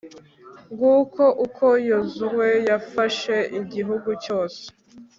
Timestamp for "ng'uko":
0.73-1.23